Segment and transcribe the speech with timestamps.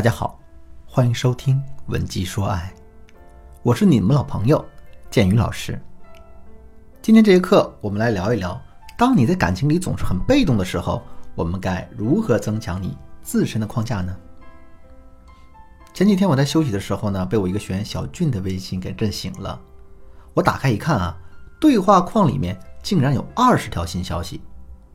[0.00, 0.40] 大家好，
[0.86, 1.56] 欢迎收听
[1.88, 2.72] 《文姬说爱》，
[3.62, 4.64] 我是你们老朋友
[5.10, 5.78] 建宇老师。
[7.02, 8.58] 今天这节课，我们来聊一聊，
[8.96, 11.02] 当你在感情里总是很被动的时候，
[11.34, 14.16] 我们该如何增强你自身的框架呢？
[15.92, 19.60] 前几天我在休息的时候呢，被我一个学员小俊的微信给震醒了。
[20.32, 21.14] 我打开一看啊，
[21.60, 24.40] 对话框里面竟然有二十条新消息，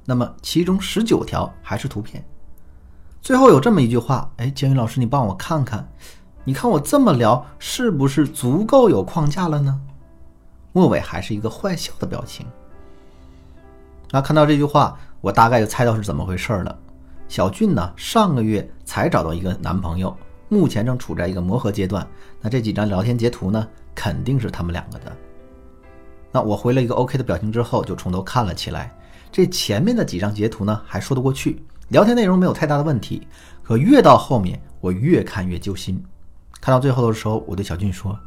[0.03, 2.25] 那么其中十九条还是图片。
[3.25, 5.83] 最后有这么一句话，哎，建宇老师，你帮我看看，
[6.43, 9.81] 你看我这么聊是不是足够有框架了呢？
[10.73, 12.45] 末尾还是一个坏笑的表情。
[14.11, 16.77] 那看到这句话，我大概就猜到是怎么回事了。
[17.27, 20.15] 小俊呢，上个月才找到一个男朋友，
[20.47, 22.07] 目前正处在一个磨合阶段。
[22.39, 25.11] 那这几张聊天截图呢，肯定是他们两个的。
[26.31, 28.95] 那我回了一个 OK 的表情之后，就从头看了起来。
[29.31, 31.65] 这前面的几张截图呢，还说得过去。
[31.89, 33.27] 聊天内容没有太大的问题，
[33.61, 36.03] 可越到后面，我越看越揪心。
[36.59, 38.17] 看到最后的时候，我对小俊说：“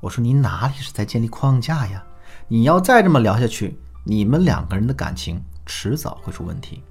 [0.00, 2.02] 我说你哪里是在建立框架呀？
[2.48, 6.82] 你要再这么聊下去，你们两个人的感情迟早会出问题。”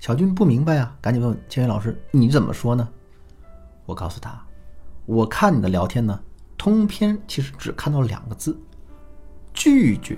[0.00, 2.88] 小俊不明白啊，赶紧问千云老师：“你怎么说呢？”
[3.84, 4.42] 我告诉他
[5.04, 6.18] ：“我看你的聊天呢，
[6.56, 8.58] 通篇其实只看到两个字：
[9.52, 10.16] 拒绝。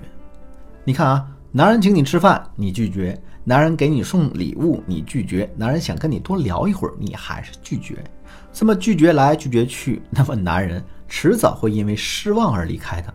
[0.85, 8.01] 你看啊，男人请你吃饭，你拒绝。”男人给你送礼物，你拒绝；男人想跟你多聊一会儿，你还是拒绝。
[8.53, 13.13] 这么拒绝来拒绝去， 那么男人迟早会因为失望而离开的。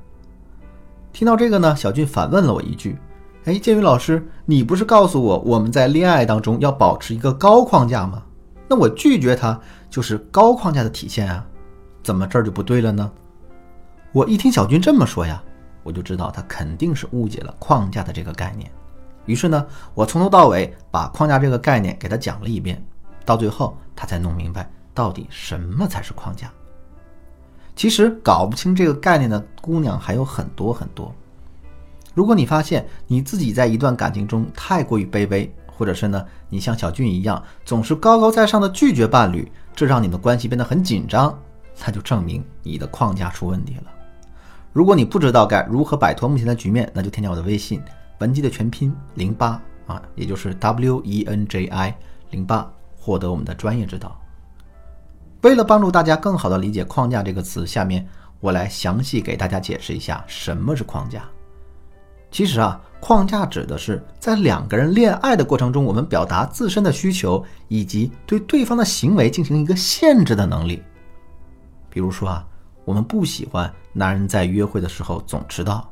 [1.13, 2.99] 听到这个呢，小俊反问了我一句
[3.47, 8.23] ：“哎，建宇老师，你不是告诉我我们在恋爱当中要保持一个高框架吗？
[8.69, 11.47] 那我拒绝他就是高框架的体现啊，
[12.03, 13.11] 怎么这儿就不对了呢？”
[14.13, 15.43] 我一听小俊这么说呀，
[15.83, 18.71] 我就知道他肯定是误解了框架的这个概念。
[19.29, 22.83] 于是呢，我从头到尾把框架这个概念给他讲了一遍，
[23.27, 26.51] 到最后他才弄明白到底什么才是框架。
[27.77, 31.15] 其实搞不清这个概念的姑娘还有很多很多。
[32.15, 41.39] 如果你发现你自己在一段感情中太过于卑微，或者是呢，你像小俊一样总是高高在上的拒绝伴侣，这让你们关系变得很紧张，
[41.85, 43.85] 那就证明你的框架出问题了。
[44.73, 47.83] 如果你不知道该如何摆脱目前的局面，那就添加我的微信。
[48.19, 51.97] 文姬的全拼零八啊，也就是 W E N J I
[52.31, 54.21] 零八，获得我们的专业指导。
[55.43, 58.07] 为了帮助大家更好的理解“框架”这个词，下面
[58.41, 61.23] 我来详细给大家解释一下什么是框架。
[62.31, 70.83] 其实啊，框架指的是在两个人恋爱的过程中，我们表达自身的需求以及对对方的行为进行一个限制的能力。
[71.89, 72.45] 比如说啊，
[72.85, 75.89] 我们不喜欢男人在约会的时候总迟到。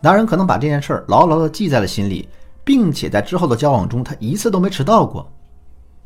[0.00, 2.28] 男人可能把这件事儿牢牢地记在了心里，
[2.64, 5.30] 并且在之后的交往中，他一次都没迟到过。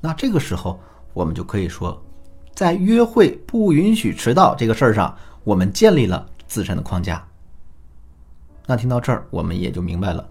[0.01, 0.81] 那这个时候，
[1.13, 2.03] 我们就可以说，
[2.55, 7.25] 在约会不允许迟到这个事儿上，我们建立了自身的框架。
[8.67, 10.29] 那听到这儿，我们也就明白了，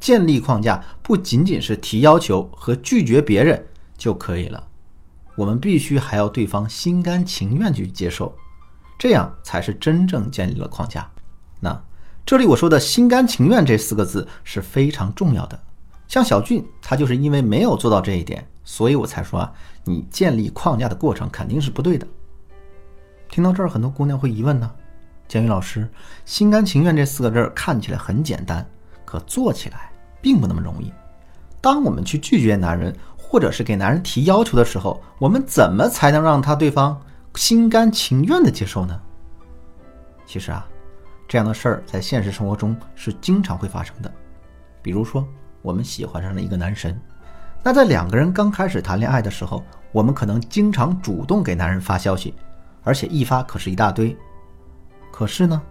[0.00, 3.64] 建立框架不仅仅是提要求和拒绝别人
[3.96, 4.66] 就可以了，
[5.36, 8.34] 我们必须还要对方心甘情愿去接受，
[8.98, 11.08] 这样才是真正建立了框架。
[12.26, 15.60] 这里我说的心甘情愿这四个字是非常重要的。
[16.08, 19.52] 像小俊，他就是因为没有做到这一点，所以我才说啊，
[19.84, 22.06] 你建立框架的过程肯定是不对的。
[23.28, 24.70] 听到这儿，很多姑娘会疑问呢，
[25.28, 25.86] 建宇老师，
[26.24, 28.66] 心甘情愿这四个字看起来很简单，
[29.04, 29.90] 可做起来
[30.22, 30.90] 并不那么容易。
[31.60, 36.98] 当我们去拒绝男人，或者是给男人提要求的时候，我们怎么才能让他对方
[37.34, 38.98] 心甘情愿的接受呢？
[40.24, 40.66] 其实啊。
[41.26, 44.12] 这样的事儿在现实生活中是经常会发生的，
[44.82, 45.26] 比如说
[45.62, 47.00] 我们喜欢上了一个男神，
[47.62, 52.34] 那在两个人刚开始谈恋爱的时候，我们可能经常主动给男人发消息，
[52.82, 54.16] 而且一发可是一大堆。
[55.10, 55.62] 可是呢，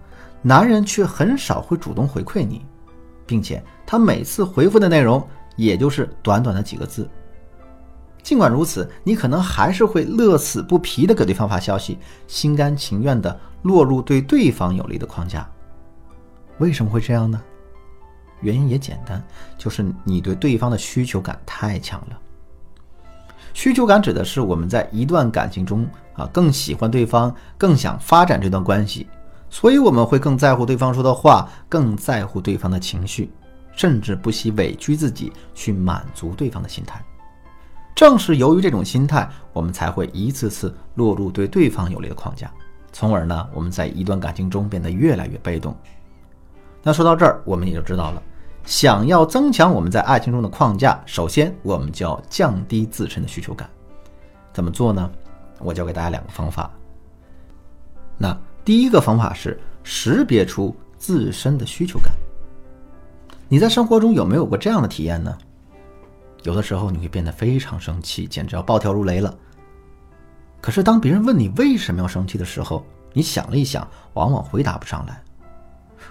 [0.41, 2.66] 男人却很少会主动回馈你，
[3.26, 5.26] 并且他每次回复的内容
[5.56, 7.08] 也就是短短的几个字。
[8.23, 15.47] 尽管如此，你可能还是会乐此不疲地给对方发消息，心甘情愿地落入对对方有利的框架。
[16.59, 17.41] 为什么会这样呢？
[18.40, 19.22] 原因也简单，
[19.58, 22.20] 就是你对对方的需求感太强了。
[23.53, 25.85] 需求感指的是我们在一段感情中
[26.16, 29.05] 啊，更喜欢对方，更想发展这段关系，
[29.49, 33.31] 所以我们会更在乎对方说的话，更在乎对方的情绪，
[33.75, 37.03] 甚至不惜委屈自己去满足对方的心态。
[38.03, 42.52] 正是由于这种心态，我们才会一次次落入对对方有利的框架，
[42.91, 45.73] 从而呢，我们在一段感情中变得越来越被动。
[46.82, 48.22] 那说到这儿，我们也就知道了，
[48.66, 53.70] 想要增强我们在爱情中的框架，首先我们就要降低自身的需求感。
[54.52, 55.09] 怎么做呢？
[55.59, 56.70] 我教给大家两个方法。
[58.17, 62.11] 那第一个方法是识别出自身的需求感。
[63.47, 65.38] 你在生活中有没有过这样的体验呢？
[66.43, 69.34] 有的时候你会变得非常生气，简直要暴跳如雷了。
[70.61, 75.22] 可是当别人问你为什么要生气的时候，你想了一想，往往回答不上来。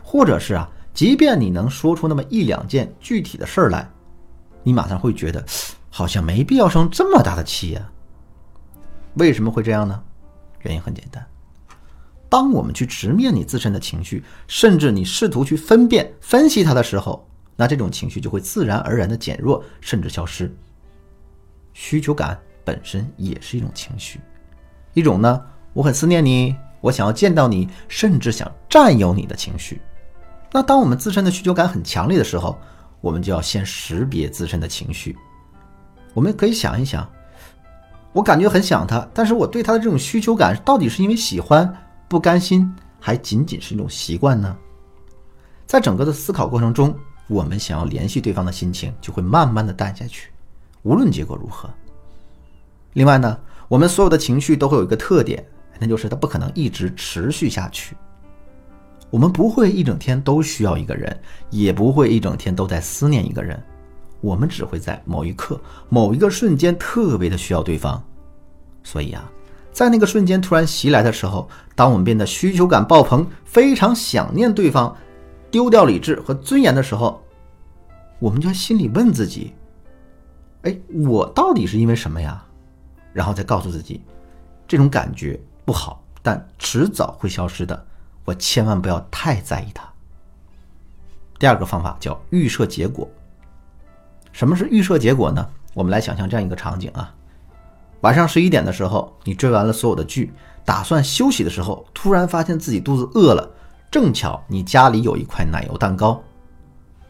[0.03, 3.89] 或者是啊，即便你能说出那么一两件具体的事儿来，
[4.63, 5.45] 你马上会觉得
[5.91, 7.91] 好像没必要生这么大的气呀。
[9.15, 10.03] 为什么会这样呢？
[10.63, 11.27] 原因很简单，
[12.29, 17.29] 当我们去直面你自身的情绪，甚至你试图去分辨、分析它的时候。
[17.63, 20.53] 那这种情绪就会自然而然的减弱，甚至消失。
[21.75, 24.21] 需求感本身也是一种情绪，
[24.95, 25.41] 一种呢，
[25.73, 29.81] 我很思念你，我想要见到你，甚至想占有你的情绪。
[30.51, 32.59] 那当我们自身的需求感很强烈的时候，
[33.01, 35.17] 我们就要先识别自身的情绪。
[36.15, 37.09] 我们可以想一想，
[38.13, 41.73] 我感觉很想他，但是我对他的这种需求感到底是因为喜欢、
[42.09, 42.69] 不甘心，
[42.99, 44.57] 还仅仅是一种习惯呢？
[45.65, 46.93] 在整个的思考过程中。
[47.33, 50.31] 我们想要联系对方的心情就会慢慢的淡下去，
[50.83, 51.69] 无论结果如何。
[52.93, 53.39] 另外呢，
[53.69, 55.43] 我们所有的情绪都会有一个特点，
[55.79, 57.97] 那就是它不可能一直持续下去。
[59.11, 61.19] 我们不会一整天都需要一个人，
[61.51, 63.63] 也不会一整天都在思念一个人，
[64.21, 68.03] 我们只会在某一刻、某一个瞬间特别的需要对方。
[68.83, 69.31] 所以啊，
[69.73, 74.95] 在那个瞬间突然袭来的时候，当我们变得需求感爆棚，非常想念对方。
[75.51, 77.22] 丢掉理智和尊严的时候，
[78.23, 79.53] 我们就在心里问自己
[80.63, 82.41] ：“哎，我到底是因为什么呀？”
[83.13, 84.01] 然后再告诉自己，
[84.69, 87.85] 这种感觉不好，但迟早会消失的。
[88.25, 89.83] 我千万不要太在意它。
[91.37, 93.09] 第二个方法叫预设结果。
[94.31, 95.45] 什么是预设结果呢？
[95.75, 97.13] 我们来想象这样一个场景啊：
[98.03, 100.33] 晚上十一点的时候，你追完了所有的剧，
[100.65, 103.51] 打算休息的时候，突然发现自己肚子饿了。
[103.91, 106.23] 正巧你家里有一块奶油蛋糕，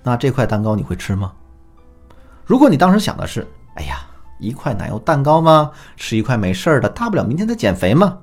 [0.03, 1.33] 那这块蛋糕你会吃吗？
[2.45, 3.99] 如果你当时想的是，哎呀，
[4.41, 5.71] 一块奶油蛋糕吗？
[5.97, 8.19] 吃一块没事儿的，大不了明天再减肥嘛。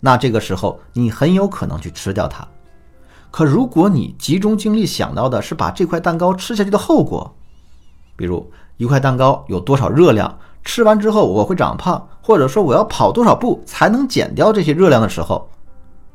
[0.00, 2.46] 那这个时候你很有可能去吃掉它。
[3.30, 7.34] 可如果你集中精力想到的是把这块蛋糕吃下去的后果，
[8.16, 15.48] 比如一块蛋糕有多少热量，吃完之后我会长胖，或者说我要跑多少步才能减掉这些热量的时候，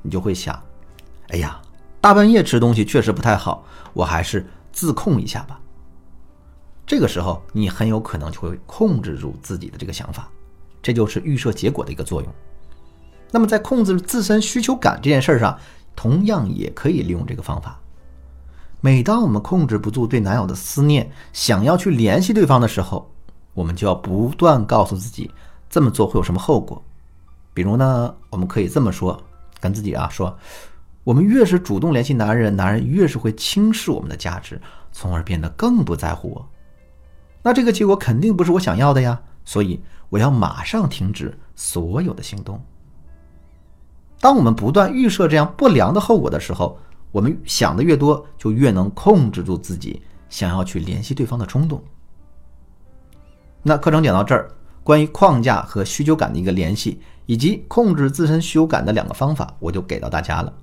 [0.03, 0.57] 你就会想，
[1.29, 1.59] 哎呀。
[2.01, 3.61] 大半夜吃东西确实不太好，
[3.91, 5.59] 我还是自控一下吧。
[6.87, 10.29] 这个时候，你很有可能就会控制住自己的这个想法，
[10.81, 12.33] 这就是预设结果的一个作用。
[13.29, 15.59] 那么，在控制自身需求感这件事上，
[15.97, 17.77] 同样也可以利用这个方法。
[18.79, 23.11] 每当我们控制不住对男友的思念，想要去联系对方的时候，
[23.53, 25.29] 我们就要不断告诉自己，
[25.69, 26.81] 这么做会有什么后果。
[27.53, 29.21] 比如呢，我们可以这么说，
[29.59, 30.33] 跟自己啊说。
[31.03, 34.61] 我们越是主动联系男人，男人越是会轻视我们的价值，
[34.91, 36.49] 从而变得更不在乎我。
[37.41, 42.61] 那这个结果肯定不是我想要的呀，所以我要马上停止所有的行动。
[44.19, 46.77] 当我们不断预设这样不良的后果的时候，
[47.11, 51.81] 我们想的越多，就越能控制住自己想要去联系对方的冲动。
[53.63, 54.51] 那课程讲到这儿，
[54.83, 60.53] 关于框架和需求感的一个联系，以及控制自身需求感的两个方法，我就给到大家了。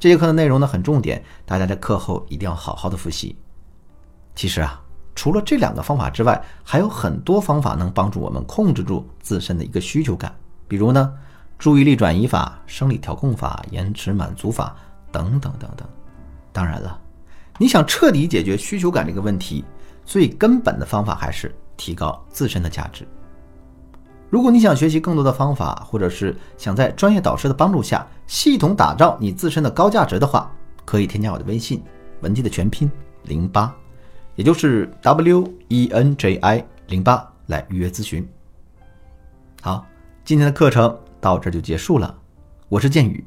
[0.00, 3.36] 这节课的内容呢很重点，大家在课后一定要好好的复习。
[4.34, 4.80] 其实啊，
[5.14, 10.34] 除了这两个方法之外，还有很多方法能帮助我们控制住自身的一个需求感，
[10.66, 11.12] 比如呢，
[11.58, 14.74] 注意力转移法、生理调控法、延迟满足法
[15.12, 15.86] 等等等等。
[16.50, 16.98] 当然了，
[17.58, 19.62] 你想彻底解决需求感这个问题，
[20.06, 23.06] 最根本的方法还是提高自身的价值。
[24.30, 30.48] 如果你想学习更多的方法，或者是想在专业导师的帮助下系统打造你自身的高价值的话，
[30.84, 31.82] 可以添加我的微信
[32.20, 32.88] 文姬的全拼
[33.24, 33.74] 零八，
[34.36, 38.26] 也就是 W E N J I 零八来预约咨询。
[39.60, 39.84] 好，
[40.24, 42.16] 今天的课程到这就结束了。
[42.68, 43.24] 我是剑宇，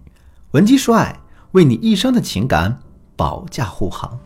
[0.51, 1.19] 文姬说爱，
[1.51, 2.79] 为你一生的情感
[3.17, 4.17] 保驾护航。